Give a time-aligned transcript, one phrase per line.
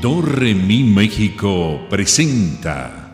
[0.00, 3.12] Dorremi México presenta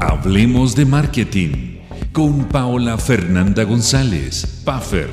[0.00, 1.80] Hablemos de Marketing
[2.12, 5.10] con Paola Fernanda González, Puffer.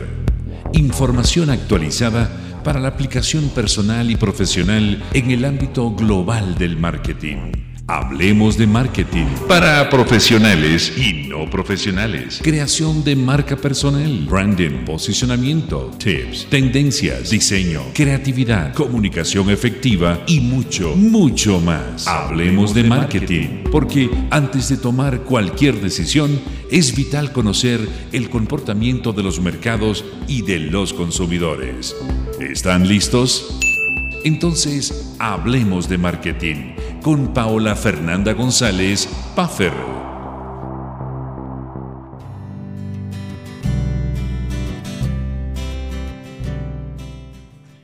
[0.72, 2.29] Información actualizada
[2.63, 7.71] para la aplicación personal y profesional en el ámbito global del marketing.
[7.94, 12.40] Hablemos de marketing para profesionales y no profesionales.
[12.41, 21.59] Creación de marca personal, branding, posicionamiento, tips, tendencias, diseño, creatividad, comunicación efectiva y mucho, mucho
[21.59, 22.08] más.
[22.08, 26.40] Hablemos de marketing porque antes de tomar cualquier decisión
[26.71, 31.94] es vital conocer el comportamiento de los mercados y de los consumidores.
[32.40, 33.60] ¿Están listos?
[34.24, 39.74] Entonces, hablemos de marketing con Paola Fernanda González Paffer.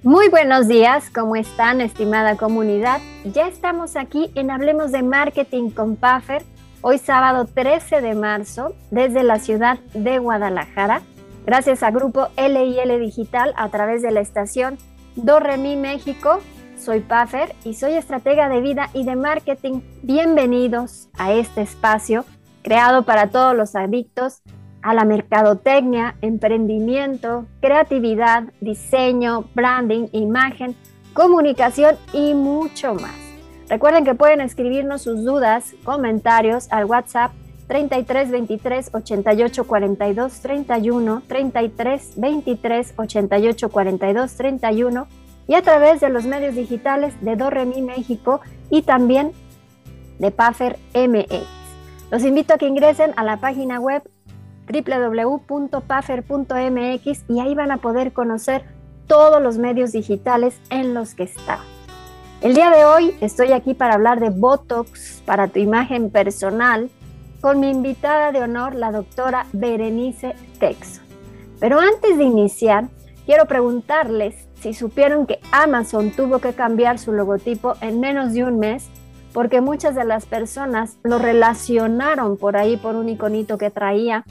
[0.03, 3.01] Muy buenos días, ¿cómo están, estimada comunidad?
[3.25, 6.43] Ya estamos aquí en Hablemos de Marketing con Paffer,
[6.81, 11.01] hoy sábado 13 de marzo, desde la ciudad de Guadalajara,
[11.47, 14.77] gracias a Grupo LIL Digital a través de la estación
[15.17, 16.39] Dorremi México
[16.77, 19.81] soy Puffer y soy estratega de vida y de marketing.
[20.03, 22.23] Bienvenidos a este espacio
[22.61, 24.43] creado para todos los adictos
[24.83, 30.75] a la mercadotecnia, emprendimiento, creatividad, diseño, branding, imagen,
[31.13, 33.15] comunicación y mucho más.
[33.69, 37.31] Recuerden que pueden escribirnos sus dudas, comentarios al WhatsApp
[37.67, 45.07] 33 23 88 42 31 33 23 88 42 31
[45.47, 49.31] y a través de los medios digitales de Dorremi México y también
[50.19, 51.45] de Puffer MX.
[52.11, 54.03] Los invito a que ingresen a la página web
[54.67, 58.65] www.puffer.mx y ahí van a poder conocer
[59.07, 61.59] todos los medios digitales en los que está.
[62.41, 66.91] El día de hoy estoy aquí para hablar de Botox para tu imagen personal
[67.41, 71.01] con mi invitada de honor, la doctora Berenice Texo.
[71.59, 72.87] Pero antes de iniciar,
[73.25, 78.59] quiero preguntarles si supieron que Amazon tuvo que cambiar su logotipo en menos de un
[78.59, 78.89] mes
[79.33, 84.25] porque muchas de las personas lo relacionaron por ahí por un iconito que traía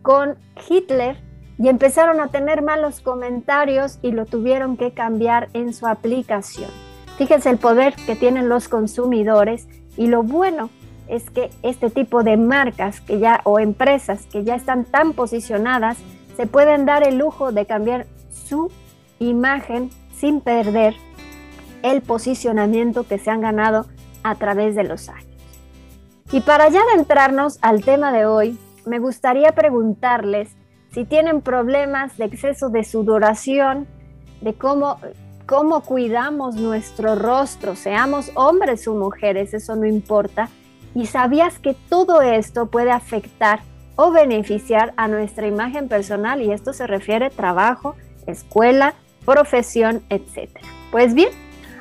[0.00, 0.36] con
[0.68, 1.18] Hitler
[1.58, 6.70] y empezaron a tener malos comentarios y lo tuvieron que cambiar en su aplicación.
[7.18, 10.70] Fíjense el poder que tienen los consumidores y lo bueno
[11.08, 15.98] es que este tipo de marcas que ya o empresas que ya están tan posicionadas
[16.36, 18.70] se pueden dar el lujo de cambiar su
[19.18, 20.94] imagen sin perder
[21.82, 23.86] el posicionamiento que se han ganado
[24.22, 25.26] a través de los años.
[26.32, 30.50] Y para ya adentrarnos al tema de hoy, me gustaría preguntarles
[30.92, 33.86] si tienen problemas de exceso de sudoración,
[34.40, 34.98] de cómo,
[35.46, 40.48] cómo cuidamos nuestro rostro, seamos hombres o mujeres, eso no importa.
[40.96, 43.60] Y sabías que todo esto puede afectar
[43.96, 47.96] o beneficiar a nuestra imagen personal y esto se refiere a trabajo,
[48.26, 48.94] escuela
[49.26, 50.58] profesión, etc.
[50.90, 51.28] Pues bien,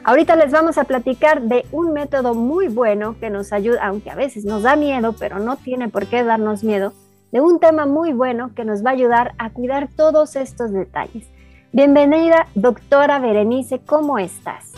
[0.04, 4.16] ahorita les vamos a platicar de un método muy bueno que nos ayuda, aunque a
[4.16, 6.92] veces nos da miedo, pero no tiene por qué darnos miedo,
[7.32, 11.26] de un tema muy bueno que nos va a ayudar a cuidar todos estos detalles.
[11.72, 14.75] Bienvenida, doctora Berenice, ¿cómo estás?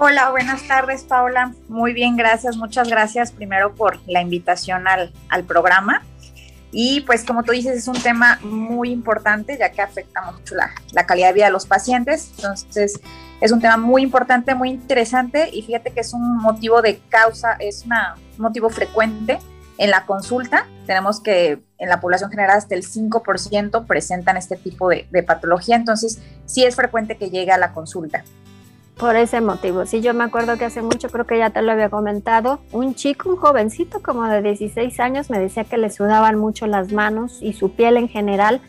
[0.00, 1.54] Hola, buenas tardes, Paula.
[1.68, 2.56] Muy bien, gracias.
[2.56, 6.02] Muchas gracias primero por la invitación al, al programa.
[6.70, 11.04] Y pues como tú dices, es un tema muy importante ya que afecta mucho la,
[11.04, 12.30] calidad de vida de los pacientes.
[12.36, 13.00] Entonces
[13.40, 17.56] es un tema muy importante, muy interesante y fíjate que es un motivo de causa,
[17.58, 17.92] es un
[18.40, 19.40] motivo frecuente
[19.78, 20.68] en la consulta.
[20.86, 25.74] Tenemos que en la población general hasta el 5% presentan este tipo de, de patología.
[25.74, 28.22] Entonces sí es frecuente que llegue a la consulta
[28.98, 29.86] por ese motivo.
[29.86, 32.94] Sí, yo me acuerdo que hace mucho, creo que ya te lo había comentado, un
[32.94, 37.38] chico, un jovencito como de 16 años me decía que le sudaban mucho las manos
[37.40, 38.60] y su piel en general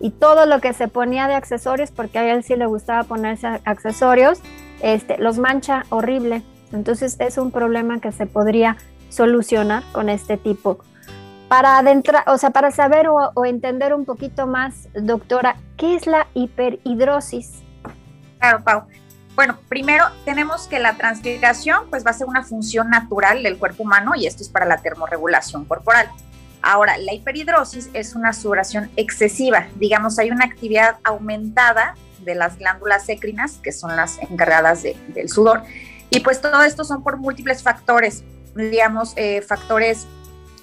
[0.00, 3.46] y todo lo que se ponía de accesorios, porque a él sí le gustaba ponerse
[3.64, 4.40] accesorios,
[4.82, 6.42] este, los mancha horrible.
[6.72, 8.76] Entonces es un problema que se podría
[9.10, 10.78] solucionar con este tipo.
[11.48, 16.26] Para adentrar, o sea, para saber o, entender un poquito más, doctora, ¿qué es la
[16.34, 17.62] hiperhidrosis?
[18.38, 18.82] Claro, Pau.
[19.34, 23.82] Bueno, primero tenemos que la transpiración pues va a ser una función natural del cuerpo
[23.82, 26.10] humano y esto es para la termorregulación corporal.
[26.60, 33.08] Ahora, la hiperhidrosis es una sudoración excesiva, digamos, hay una actividad aumentada de las glándulas
[33.08, 35.62] écrinas, que son las encargadas del sudor,
[36.08, 38.22] y pues todo esto son por múltiples factores,
[38.54, 40.06] digamos, eh, factores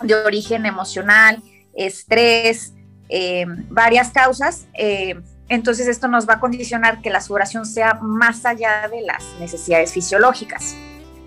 [0.01, 1.43] de origen emocional,
[1.73, 2.73] estrés,
[3.09, 4.67] eh, varias causas.
[4.73, 5.19] Eh,
[5.49, 9.91] entonces esto nos va a condicionar que la sudoración sea más allá de las necesidades
[9.91, 10.75] fisiológicas.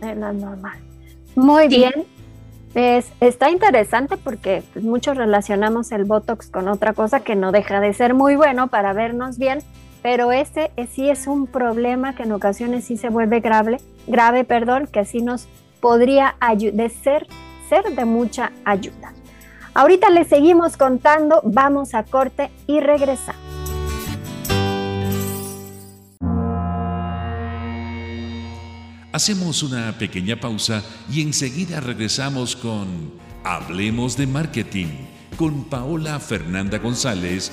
[0.01, 0.79] De la normal.
[1.35, 1.93] Muy bien.
[2.75, 7.81] Es, está interesante porque pues, muchos relacionamos el Botox con otra cosa que no deja
[7.81, 9.59] de ser muy bueno para vernos bien,
[10.03, 14.87] pero ese sí es un problema que en ocasiones sí se vuelve grave, grave, perdón,
[14.87, 15.49] que así nos
[15.81, 17.27] podría de ser,
[17.69, 19.13] ser de mucha ayuda.
[19.75, 23.52] Ahorita les seguimos contando, vamos a corte y regresamos.
[29.13, 30.83] Hacemos una pequeña pausa
[31.13, 33.13] y enseguida regresamos con
[33.45, 34.87] Hablemos de Marketing
[35.37, 37.53] con Paola Fernanda González,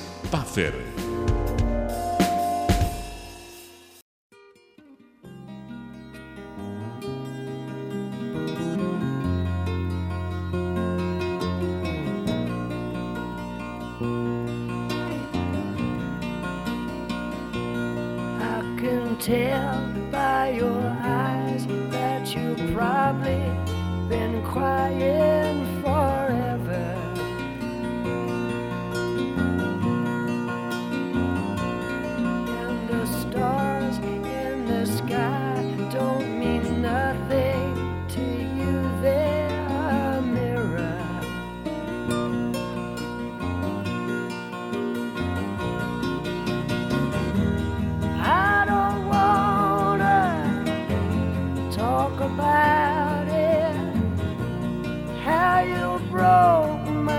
[55.63, 57.18] you broke my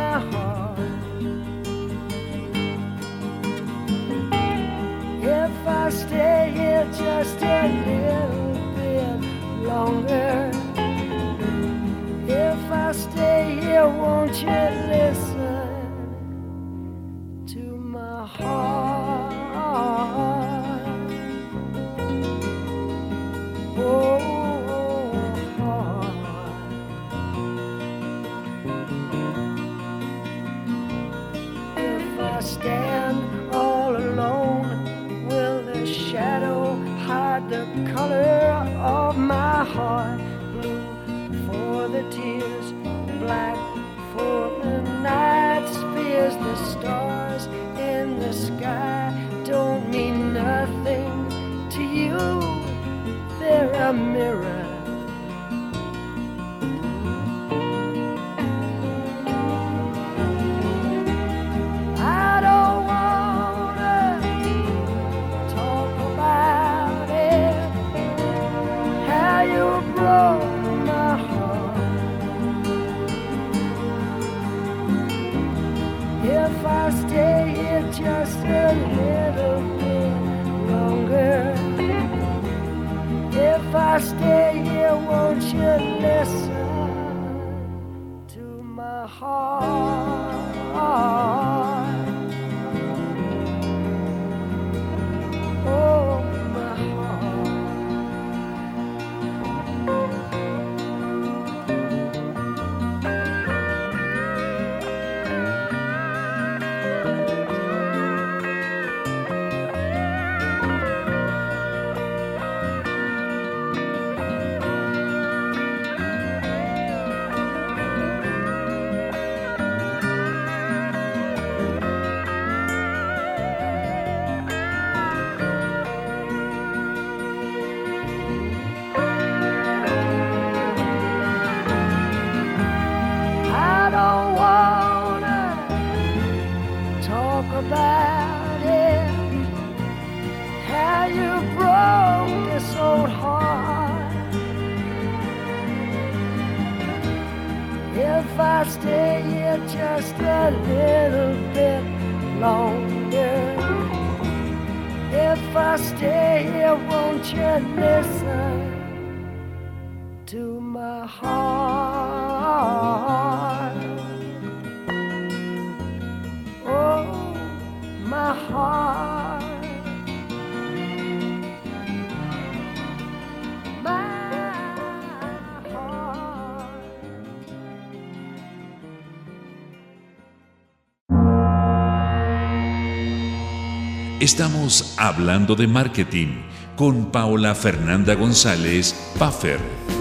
[184.21, 186.43] Estamos hablando de marketing
[186.77, 190.00] con Paola Fernanda González, Puffer.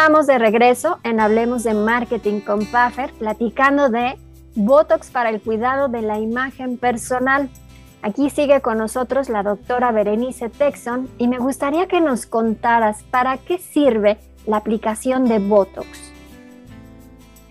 [0.00, 4.18] Estamos de regreso en Hablemos de Marketing con Puffer, platicando de
[4.54, 7.50] Botox para el cuidado de la imagen personal.
[8.00, 13.36] Aquí sigue con nosotros la doctora Berenice Texon y me gustaría que nos contaras para
[13.36, 14.16] qué sirve
[14.46, 15.86] la aplicación de Botox.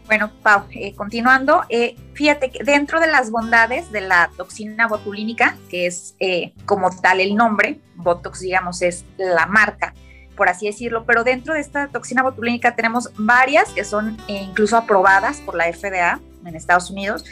[0.08, 5.56] Bueno, Pau, eh, continuando, eh, fíjate que dentro de las bondades de la toxina botulínica,
[5.70, 9.94] que es eh, como tal el nombre, Botox, digamos, es la marca,
[10.39, 14.77] por así decirlo, pero dentro de esta toxina botulínica tenemos varias que son eh, incluso
[14.77, 17.25] aprobadas por la FDA en Estados Unidos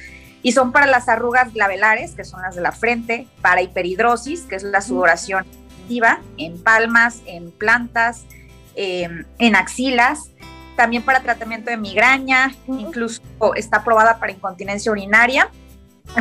[0.44, 4.58] y son para las arrugas glavelares, que son las de la frente, para hiperhidrosis, que
[4.58, 5.46] es la sudoración
[5.82, 8.26] activa, en palmas, en plantas,
[8.76, 10.32] em, en axilas,
[10.76, 13.22] también para tratamiento de migraña, incluso
[13.56, 15.50] está aprobada para incontinencia urinaria.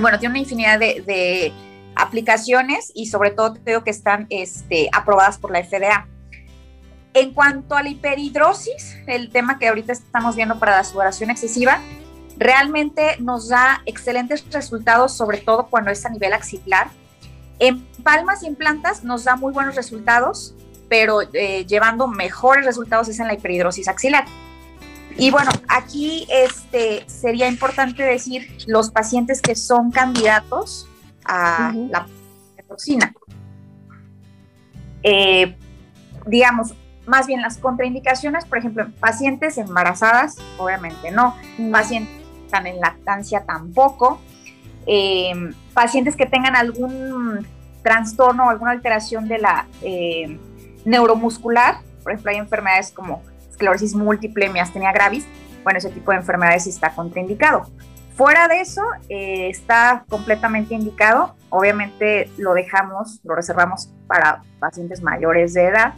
[0.01, 1.53] Bueno, tiene una infinidad de,
[1.99, 6.07] aplicaciones y sobre todo creo que están este, aprobadas por la FDA.
[7.17, 11.81] En cuanto a la hiperhidrosis, el tema que ahorita estamos viendo para la sudoración excesiva,
[12.37, 16.89] realmente nos da excelentes resultados, sobre todo cuando es a nivel axilar.
[17.59, 20.55] En palmas y en plantas nos da muy buenos resultados,
[20.91, 24.27] pero eh, llevando mejores resultados es en la hiperhidrosis axilar.
[25.17, 30.87] Y bueno, aquí este, sería importante decir los pacientes que son candidatos
[31.25, 32.07] a la
[32.69, 33.15] toxina.
[35.03, 35.57] Eh,
[36.27, 36.75] digamos,
[37.07, 41.71] más bien las contraindicaciones, por ejemplo, en pacientes embarazadas, obviamente no, mm.
[41.71, 44.21] pacientes que están en lactancia tampoco,
[44.87, 47.47] em, pacientes que tengan algún
[47.83, 50.39] trastorno o alguna alteración de la em,
[50.85, 55.27] neuromuscular, por ejemplo, hay enfermedades como esclerosis múltiple, miastenia gravis,
[55.65, 57.67] bueno, ese tipo de enfermedades está contraindicado.
[58.15, 61.35] Fuera de eso, eh, está completamente indicado.
[61.51, 65.95] Obviamente lo dejamos, lo reservamos para pacientes mayores de edad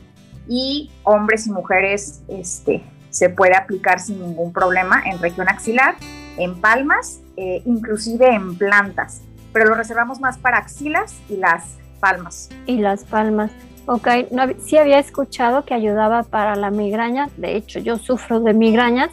[0.48, 5.96] y hombres y mujeres este, se puede aplicar sin ningún problema en región axilar,
[6.36, 12.48] en palmas, eh, inclusive en plantas, pero lo reservamos más para axilas y las palmas.
[12.66, 13.50] Y las palmas.
[13.86, 18.52] Ok, no, sí había escuchado que ayudaba para la migraña, de hecho yo sufro de
[18.52, 19.10] migrañas,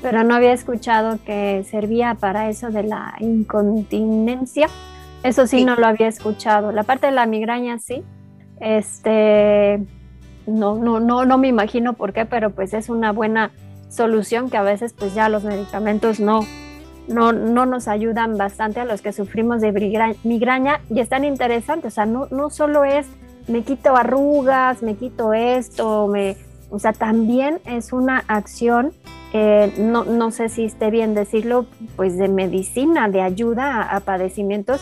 [0.00, 4.68] pero no había escuchado que servía para eso de la incontinencia.
[5.22, 5.64] Eso sí, sí.
[5.64, 6.72] no lo había escuchado.
[6.72, 8.02] La parte de la migraña sí.
[8.60, 9.80] Este,
[10.46, 13.50] no, no, no, no me imagino por qué, pero pues es una buena
[13.88, 16.40] solución que a veces pues ya los medicamentos no,
[17.08, 19.72] no, no nos ayudan bastante a los que sufrimos de
[20.24, 23.06] migraña y es tan interesante, o sea, no, no solo es
[23.48, 26.36] me quito arrugas, me quito esto, me,
[26.70, 28.92] o sea, también es una acción,
[29.32, 34.00] eh, no, no, sé si esté bien decirlo, pues de medicina, de ayuda a, a
[34.00, 34.80] padecimientos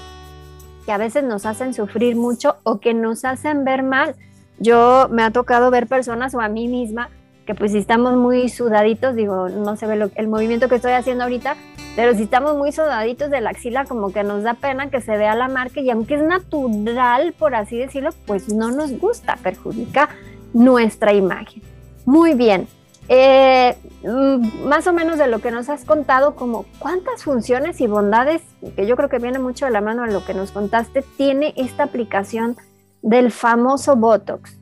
[0.84, 4.14] que a veces nos hacen sufrir mucho o que nos hacen ver mal.
[4.60, 7.08] Yo me ha tocado ver personas o a mí misma
[7.46, 11.24] que pues si estamos muy sudaditos, digo, no se ve el movimiento que estoy haciendo
[11.24, 11.56] ahorita,
[11.96, 15.16] pero si estamos muy sudaditos de la axila, como que nos da pena que se
[15.16, 20.10] vea la marca y aunque es natural, por así decirlo, pues no nos gusta, perjudica
[20.52, 21.62] nuestra imagen.
[22.04, 22.68] Muy bien.
[23.08, 27.88] Eh, mm, más o menos de lo que nos has contado, como cuántas funciones y
[27.88, 28.42] bondades,
[28.76, 31.52] que yo creo que viene mucho de la mano de lo que nos contaste, tiene
[31.56, 32.56] esta aplicación
[33.02, 34.56] del famoso Botox?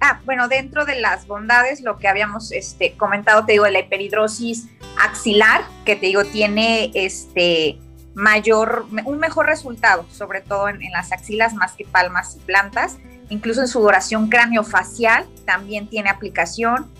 [0.00, 3.80] Ah, bueno, dentro de las bondades, lo que habíamos este, comentado, te digo, de la
[3.80, 4.68] hiperhidrosis
[5.02, 7.78] axilar, que te digo, tiene este
[8.14, 12.98] mayor, un mejor resultado, sobre todo en, en las axilas más que palmas y plantas,
[13.30, 16.92] incluso en sudoración craneofacial también tiene aplicación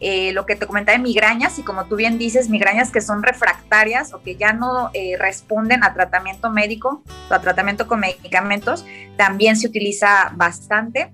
[0.00, 3.24] eh, lo que te comentaba de migrañas y como tú bien dices, migrañas que son
[3.24, 8.84] refractarias o que ya no eh, responden a tratamiento médico o a tratamiento con medicamentos,
[9.16, 11.12] también se utiliza bastante.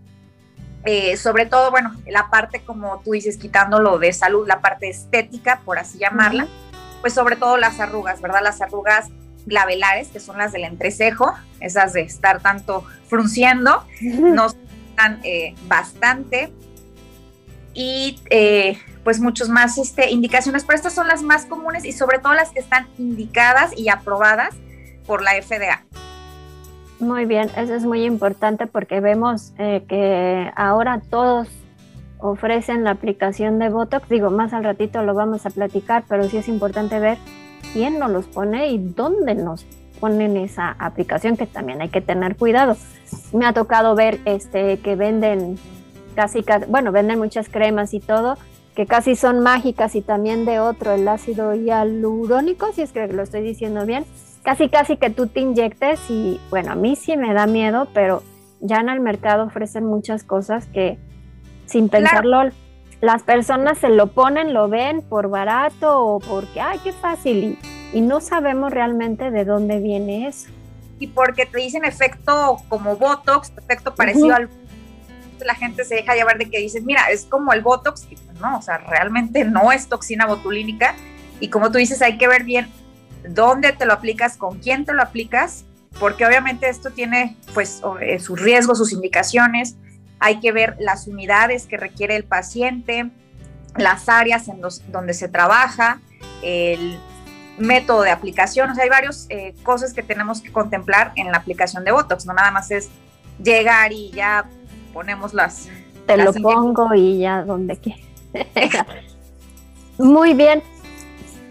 [0.84, 5.62] Eh, sobre todo, bueno, la parte, como tú dices, quitándolo de salud, la parte estética,
[5.64, 6.46] por así llamarla,
[7.00, 8.40] pues sobre todo las arrugas, ¿verdad?
[8.42, 9.08] Las arrugas
[9.46, 14.56] glavelares, que son las del entrecejo, esas de estar tanto frunciendo, nos
[14.94, 15.22] dan
[15.68, 16.52] bastante
[17.74, 22.18] y eh, pues muchos más este, indicaciones, pero estas son las más comunes y sobre
[22.18, 24.54] todo las que están indicadas y aprobadas
[25.06, 25.84] por la FDA.
[27.00, 31.48] Muy bien, eso es muy importante porque vemos eh, que ahora todos
[32.18, 34.08] ofrecen la aplicación de Botox.
[34.08, 37.18] Digo, más al ratito lo vamos a platicar, pero sí es importante ver
[37.72, 39.66] quién nos los pone y dónde nos
[40.00, 42.76] ponen esa aplicación, que también hay que tener cuidado.
[43.32, 45.58] Me ha tocado ver este, que venden
[46.14, 48.36] casi, bueno, venden muchas cremas y todo,
[48.74, 53.22] que casi son mágicas y también de otro, el ácido hialurónico, si es que lo
[53.22, 54.04] estoy diciendo bien,
[54.42, 58.22] casi casi que tú te inyectes y bueno, a mí sí me da miedo, pero
[58.60, 60.98] ya en el mercado ofrecen muchas cosas que
[61.66, 62.50] sin pensarlo
[63.00, 67.58] las personas se lo ponen, lo ven por barato o porque, ay, qué fácil,
[67.92, 70.48] y, no sabemos realmente de dónde viene eso.
[70.98, 74.48] Y porque te dicen efecto como Botox, efecto parecido al
[75.44, 78.40] la gente se deja llevar de que dices, mira, es como el Botox, y pues
[78.40, 80.94] no, o sea, realmente no es toxina botulínica.
[81.40, 82.68] Y como tú dices, hay que ver bien
[83.28, 85.64] dónde te lo aplicas, con quién te lo aplicas,
[85.98, 89.76] porque obviamente esto tiene pues eh, sus riesgos, sus indicaciones.
[90.18, 93.10] Hay que ver las unidades que requiere el paciente,
[93.76, 96.00] las áreas en los, donde se trabaja,
[96.42, 96.98] el
[97.58, 98.70] método de aplicación.
[98.70, 102.26] O sea, hay varias eh, cosas que tenemos que contemplar en la aplicación de Botox.
[102.26, 102.88] No nada más es
[103.42, 104.48] llegar y ya
[104.94, 105.68] ponemos las...
[106.06, 107.94] Te lo pongo y ya donde que.
[109.98, 110.62] Muy bien.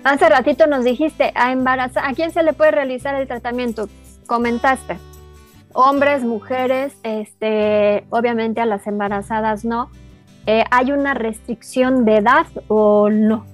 [0.03, 3.87] Hace ratito nos dijiste, a embarazada, ¿a quién se le puede realizar el tratamiento?
[4.25, 4.97] Comentaste.
[5.73, 9.89] Hombres, mujeres, este, obviamente a las embarazadas no.
[10.45, 13.45] Eh, ¿Hay una restricción de edad o no?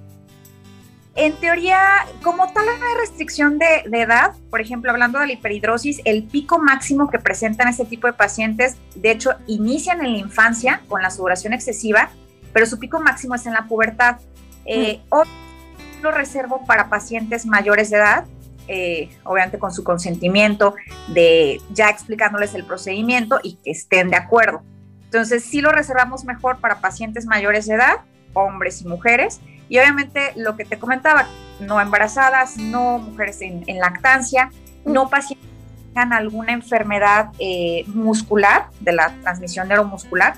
[1.19, 4.35] En teoría, como tal, no hay restricción de, edad.
[4.49, 8.77] Por ejemplo, hablando de la hiperhidrosis, el pico máximo que presentan este tipo de pacientes,
[8.95, 12.09] de hecho, inician en la infancia con la sudoración excesiva,
[12.53, 14.15] pero su pico máximo es en la pubertad.
[14.63, 16.03] Eh, mm.
[16.03, 18.23] lo reservo para pacientes mayores de edad,
[18.69, 20.75] eh, obviamente con su consentimiento,
[21.09, 24.61] de ya explicándoles el procedimiento y que estén de acuerdo.
[25.03, 27.97] Entonces, sí lo reservamos mejor para pacientes mayores de edad,
[28.33, 31.27] hombres y mujeres y obviamente lo que te comentaba,
[31.59, 34.49] no embarazadas, no mujeres en, lactancia,
[34.85, 40.33] no pacientes que tengan alguna enfermedad eh, muscular, de la transmisión neuromuscular,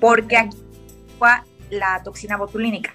[0.00, 0.56] porque aquí
[1.70, 2.94] la toxina botulínica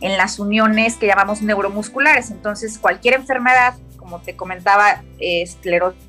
[0.00, 2.30] en las uniones que llamamos neuromusculares.
[2.30, 6.08] Entonces, cualquier enfermedad, como te comentaba, esclerosis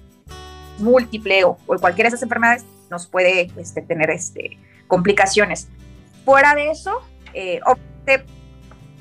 [0.79, 5.67] múltiple o, cualquiera de esas enfermedades, nos puede este, tener este, complicaciones.
[6.25, 7.01] Fuera de eso,
[7.33, 7.59] eh,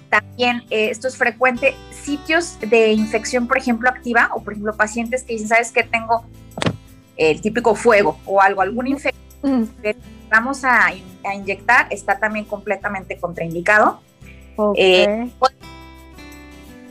[0.09, 5.23] también eh, esto es frecuente, sitios de infección, por ejemplo, activa, o por ejemplo, pacientes
[5.23, 5.83] que dicen, ¿sabes qué?
[5.83, 6.25] Tengo
[7.17, 9.97] el típico fuego o algo, alguna infección que
[10.31, 10.93] vamos a,
[11.35, 14.01] inyectar, está también completamente contraindicado.
[14.77, 15.31] Eh,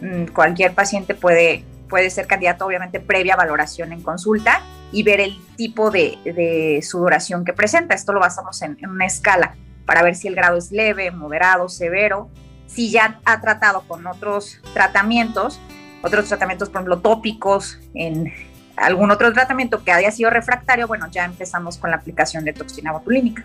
[0.02, 5.38] mm, cualquier paciente puede, puede ser candidato, obviamente, previa valoración en consulta y ver el
[5.56, 7.96] tipo de, sudoración que presenta.
[7.96, 12.30] Esto lo basamos en una escala para ver si el grado es leve, moderado, severo
[12.68, 15.60] si ya ha tratado con otros tratamientos,
[16.04, 18.32] otros tratamientos, por ejemplo, tópicos, en
[18.76, 22.92] algún otro tratamiento que haya sido refractario, bueno, ya empezamos con la aplicación de toxina
[22.92, 23.44] botulínica.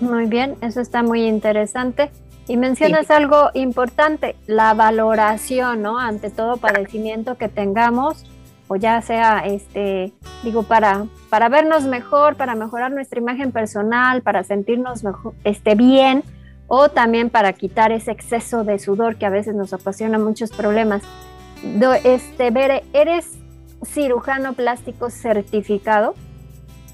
[0.00, 2.10] Muy bien, eso está muy interesante.
[2.46, 5.98] Y mencionas algo importante, la valoración, ¿no?
[5.98, 8.26] Ante todo padecimiento que tengamos,
[8.68, 10.12] o ya sea, este,
[10.42, 16.22] digo, para, para vernos mejor, para mejorar nuestra imagen personal, para sentirnos mejor, este, bien,
[16.76, 21.02] o también para quitar ese exceso de sudor que a veces nos ocasiona muchos problemas.
[22.02, 23.30] Este, Bere, ¿eres
[23.84, 26.16] cirujano plástico certificado?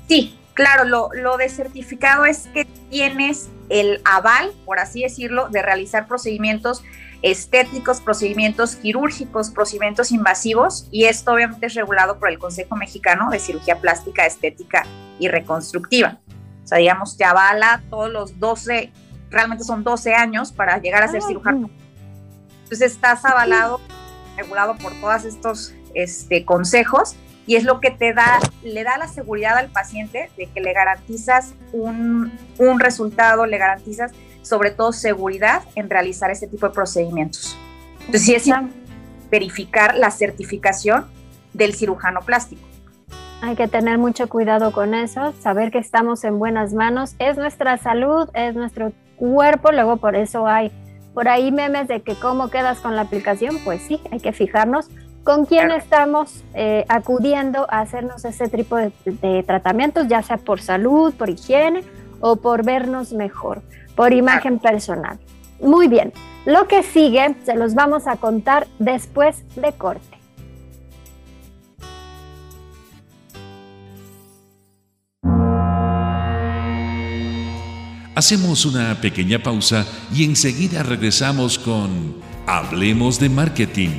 [0.06, 5.62] Sí, claro, lo, lo de certificado es que tienes el aval, por así decirlo, de
[5.62, 6.82] realizar procedimientos
[7.22, 13.38] estéticos, procedimientos quirúrgicos, procedimientos invasivos, y esto obviamente es regulado por el Consejo Mexicano de
[13.38, 14.84] Cirugía Plástica, Estética
[15.18, 16.18] y Reconstructiva.
[16.64, 18.92] O sea, digamos, te avala todos los 12
[19.30, 21.70] realmente son 12 años para llegar a ser ah, cirujano.
[22.64, 23.80] Entonces estás avalado,
[24.36, 27.16] regulado por todos estos este, consejos
[27.46, 30.72] y es lo que te da, le da la seguridad al paciente de que le
[30.72, 34.12] garantizas un, un resultado, le garantizas
[34.42, 37.56] sobre todo seguridad en realizar este tipo de procedimientos.
[38.00, 38.46] Entonces sí es
[39.30, 41.06] verificar la certificación
[41.52, 42.62] del cirujano plástico.
[43.42, 47.14] Hay que tener mucho cuidado con eso, saber que estamos en buenas manos.
[47.18, 50.72] Es nuestra salud, es nuestro cuerpo, luego por eso hay
[51.14, 54.88] por ahí memes de que cómo quedas con la aplicación, pues sí, hay que fijarnos
[55.22, 60.62] con quién estamos eh, acudiendo a hacernos ese tipo de, de, tratamientos, ya sea por
[60.62, 61.84] salud, por higiene
[62.20, 63.62] o por vernos mejor,
[63.94, 65.18] por imagen personal.
[65.60, 66.12] Muy bien,
[66.46, 70.19] lo que sigue se los vamos a contar después de corte.
[78.14, 83.90] Hacemos una pequeña pausa y enseguida regresamos con Hablemos de Marketing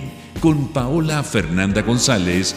[0.41, 2.55] con Paola Fernanda González,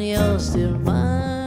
[0.00, 1.37] you're still mine.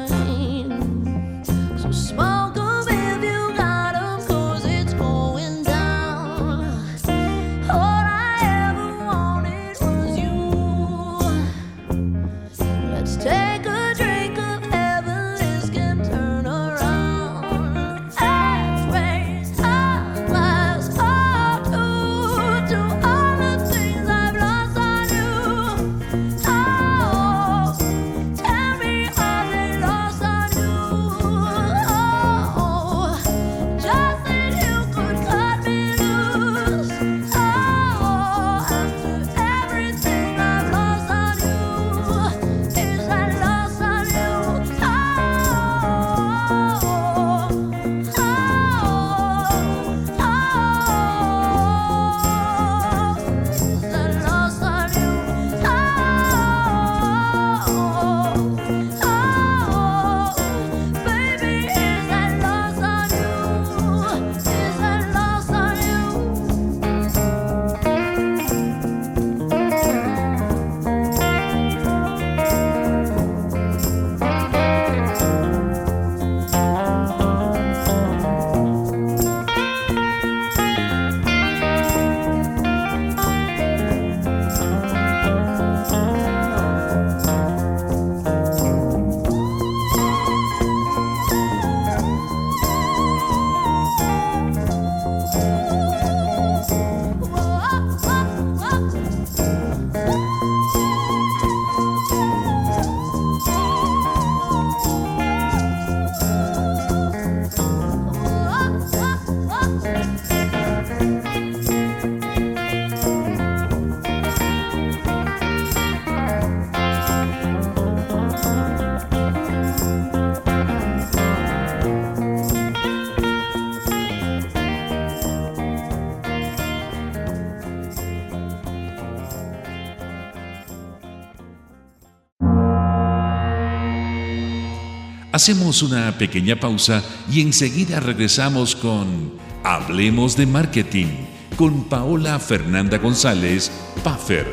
[135.34, 139.32] Hacemos una pequeña pausa y enseguida regresamos con
[139.63, 141.08] Hablemos de Marketing
[141.56, 143.72] con Paola Fernanda González,
[144.04, 144.46] Paffer.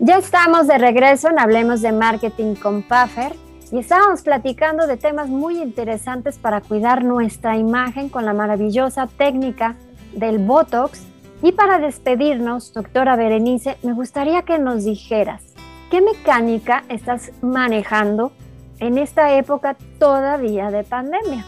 [0.00, 3.36] Ya estamos de regreso en Hablemos de Marketing con Paffer
[3.70, 9.76] y estábamos platicando de temas muy interesantes para cuidar nuestra imagen con la maravillosa técnica
[10.16, 11.02] del Botox
[11.42, 15.42] y para despedirnos, doctora Berenice, me gustaría que nos dijeras,
[15.90, 18.32] ¿qué mecánica estás manejando
[18.78, 21.44] en esta época todavía de pandemia?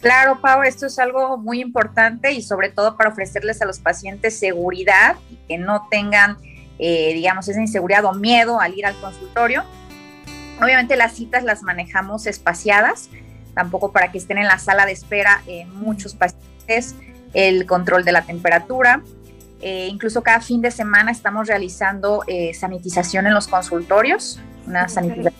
[0.00, 4.38] Claro, Pau, esto es algo muy importante y sobre todo para ofrecerles a los pacientes
[4.38, 6.36] seguridad y que no tengan,
[6.78, 9.64] eh, digamos, esa inseguridad o miedo al ir al consultorio.
[10.60, 13.10] Obviamente las citas las manejamos espaciadas,
[13.54, 16.96] tampoco para que estén en la sala de espera eh, muchos pacientes
[17.34, 19.02] el control de la temperatura.
[19.60, 25.34] Eh, incluso cada fin de semana estamos realizando eh, sanitización en los consultorios, una sanitización,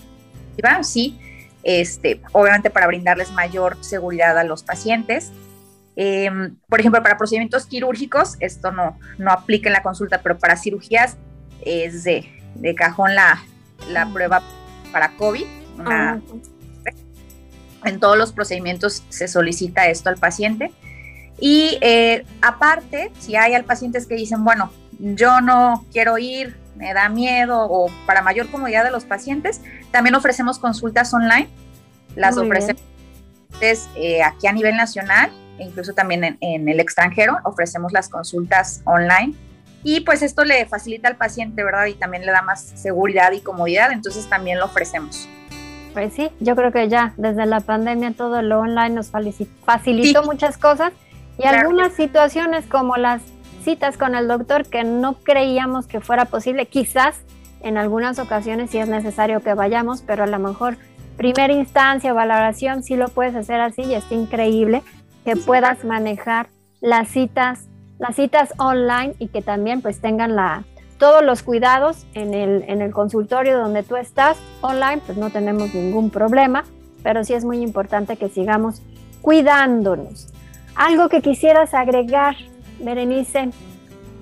[0.82, 1.18] sí,
[1.64, 5.32] este, obviamente para brindarles mayor seguridad a los pacientes.
[5.96, 10.56] Em, por ejemplo, para procedimientos quirúrgicos, esto no, no aplica en la consulta, pero para
[10.56, 11.16] cirugías
[11.64, 13.42] es de, de cajón la,
[13.90, 14.42] la prueba
[14.92, 15.44] para COVID.
[15.80, 16.18] Ah,
[17.84, 20.72] en todos los procedimientos se solicita esto al paciente.
[21.44, 26.94] Y eh, aparte, si hay al pacientes que dicen, bueno, yo no quiero ir, me
[26.94, 31.48] da miedo o para mayor comodidad de los pacientes, también ofrecemos consultas online.
[32.14, 32.80] Las ofrecemos
[33.60, 37.36] eh, aquí a nivel nacional e incluso también en, en, el extranjero.
[37.42, 39.34] Ofrecemos las consultas online.
[39.82, 41.86] Y pues esto le facilita al paciente, ¿verdad?
[41.86, 43.90] Y también le da más seguridad y comodidad.
[43.90, 45.28] Entonces también lo ofrecemos.
[45.92, 50.56] Pues sí, yo creo que ya desde la pandemia todo lo online nos facilitó muchas
[50.56, 50.92] cosas
[51.38, 53.22] y algunas situaciones como las
[53.62, 57.22] citas con el doctor que no creíamos que fuera posible, quizás
[57.60, 60.76] en algunas ocasiones sí es necesario que vayamos, pero a lo mejor
[61.16, 64.82] primera instancia, valoración, sí lo puedes hacer así y es increíble
[65.24, 66.48] que puedas manejar
[66.80, 67.68] las citas,
[67.98, 70.64] las citas online y que también pues tengan la,
[70.98, 75.72] todos los cuidados en el, en el consultorio donde tú estás online, pues no tenemos
[75.74, 76.64] ningún problema,
[77.02, 78.82] pero sí es muy importante que sigamos
[79.20, 80.32] cuidándonos.
[80.74, 82.36] Algo que quisieras agregar,
[82.80, 83.50] Berenice,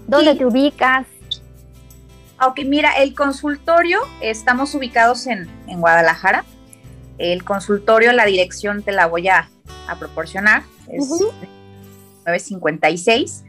[0.06, 1.06] ¿dónde te ubicas?
[2.42, 6.44] Ok, mira, el consultorio, estamos ubicados en, en Guadalajara.
[7.18, 9.50] El consultorio, la dirección te la voy a,
[9.86, 11.08] a proporcionar, es
[12.26, 13.44] 956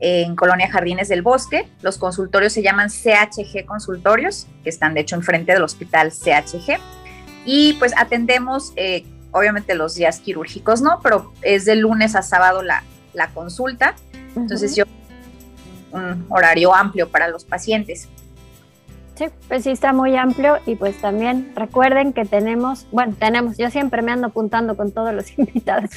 [0.00, 1.68] en Colonia Jardines del Bosque.
[1.82, 6.78] Los consultorios se llaman CHG Consultorios, que están de hecho enfrente del hospital CHG.
[7.44, 11.00] Y pues atendemos, eh, obviamente los días quirúrgicos, ¿no?
[11.02, 12.82] Pero es de lunes a sábado la,
[13.14, 13.94] la consulta.
[14.36, 14.84] Entonces yo
[15.90, 18.08] un horario amplio para los pacientes.
[19.14, 23.68] Sí, pues sí está muy amplio y pues también recuerden que tenemos, bueno, tenemos, yo
[23.70, 25.90] siempre me ando apuntando con todos los invitados.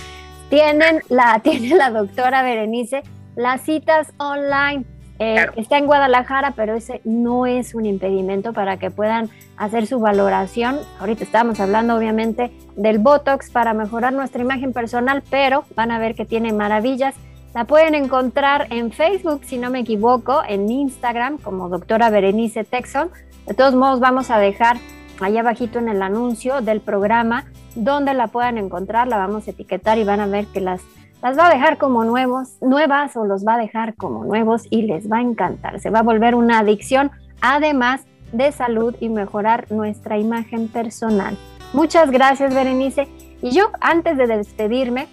[0.49, 3.03] Tienen la, tiene la doctora Berenice
[3.35, 4.85] las citas online.
[5.23, 9.99] Eh, está en Guadalajara, pero ese no es un impedimento para que puedan hacer su
[9.99, 10.79] valoración.
[10.99, 16.15] Ahorita estamos hablando obviamente del Botox para mejorar nuestra imagen personal, pero van a ver
[16.15, 17.13] que tiene maravillas.
[17.53, 23.11] La pueden encontrar en Facebook, si no me equivoco, en Instagram como doctora Berenice Texon.
[23.45, 24.77] De todos modos, vamos a dejar
[25.19, 29.99] allá abajito en el anuncio del programa donde la puedan encontrar, la vamos a etiquetar
[29.99, 30.81] y van a ver que las
[31.21, 34.83] las va a dejar como nuevos, nuevas o los va a dejar como nuevos y
[34.83, 35.79] les va a encantar.
[35.79, 41.37] Se va a volver una adicción, además de salud y mejorar nuestra imagen personal.
[41.73, 43.07] Muchas gracias, Berenice.
[43.41, 45.07] Y yo, antes de despedirme,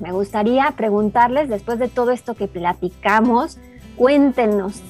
[0.00, 3.58] me gustaría preguntarles, después de todo esto que platicamos,
[3.96, 4.82] cuéntenos,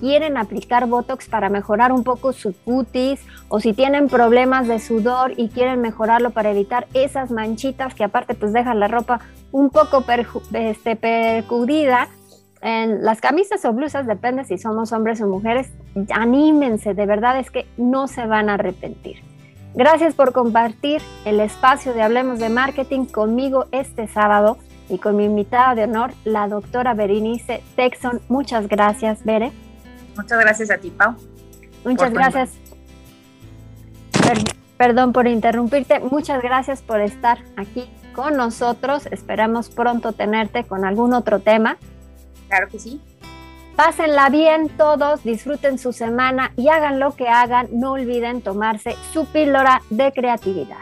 [0.00, 5.32] quieren aplicar Botox para mejorar un poco su cutis o si tienen problemas de sudor
[5.36, 9.20] y quieren mejorarlo para evitar esas manchitas que aparte pues dejan la ropa
[9.52, 10.04] un poco
[10.52, 12.08] este, percudida.
[12.60, 15.70] En las camisas o blusas, depende si somos hombres o mujeres,
[16.14, 19.18] anímense, de verdad es que no se van a arrepentir.
[19.74, 24.56] Gracias por compartir el espacio de Hablemos de Marketing conmigo este sábado
[24.88, 28.20] y con mi invitada de honor, la doctora Berenice Texon.
[28.28, 29.52] Muchas gracias, Bere.
[30.16, 31.16] Muchas gracias a ti, Pau.
[31.84, 32.52] Muchas gracias.
[34.76, 36.00] perdón por interrumpirte.
[36.00, 39.06] Muchas gracias por estar aquí con nosotros.
[39.06, 41.76] Esperamos pronto tenerte con algún otro tema.
[42.48, 43.00] Claro que sí.
[43.76, 47.66] Pásenla bien todos, disfruten su semana y hagan lo que hagan.
[47.72, 50.78] No olviden tomarse su píldora de creatividad.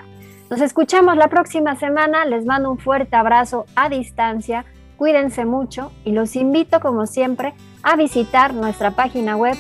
[0.51, 2.27] Nos escuchamos la próxima semana.
[2.27, 4.67] Les mando un fuerte abrazo a distancia.
[4.99, 7.55] Cuídense mucho y los invito, como siempre, a
[7.97, 9.57] visitar nuestra página web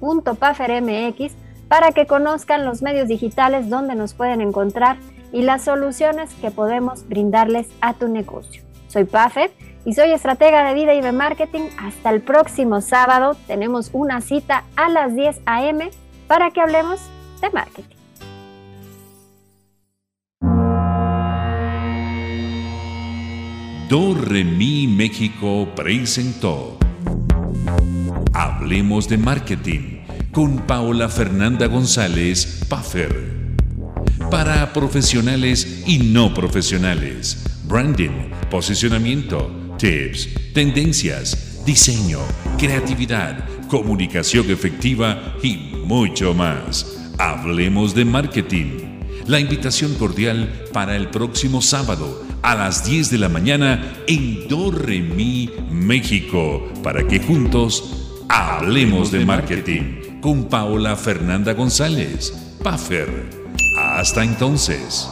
[0.00, 1.34] www.pafermx
[1.68, 4.98] para que conozcan los medios digitales donde nos pueden encontrar
[5.32, 8.62] y las soluciones que podemos brindarles a tu negocio.
[8.88, 9.50] Soy Paffer
[9.84, 11.68] y soy estratega de vida y de marketing.
[11.78, 15.90] Hasta el próximo sábado tenemos una cita a las 10 a.m.
[16.26, 17.00] para que hablemos
[17.40, 17.95] de marketing.
[23.88, 26.76] Do Re Mi México presentó
[28.32, 30.00] Hablemos de Marketing
[30.32, 33.54] con Paola Fernanda González Puffer.
[34.28, 42.18] Para profesionales y no profesionales, branding, posicionamiento, tips, tendencias, diseño,
[42.58, 47.12] creatividad, comunicación efectiva y mucho más.
[47.18, 49.00] Hablemos de Marketing.
[49.28, 55.50] La invitación cordial para el próximo sábado a las 10 de la mañana en Dorremi,
[55.68, 62.32] México, para que juntos hablemos de marketing con Paola Fernanda González,
[62.62, 63.08] Puffer.
[63.76, 65.08] Hasta entonces.